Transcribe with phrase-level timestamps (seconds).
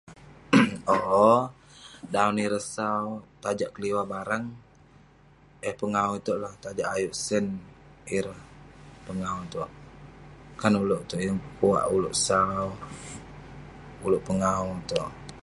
[0.95, 1.41] Owk,
[2.13, 3.05] dan ireh sau
[3.43, 4.45] tajak keliwah barang.
[5.69, 7.45] Eh pengawu itouk lah tajak ayuk sen,
[8.17, 8.41] ireh
[9.05, 9.69] pengawu itouk.
[10.61, 12.65] Kan ulouk itouk yeng pekuak ulouk sau,
[14.05, 15.11] ulouk pengawu itouk.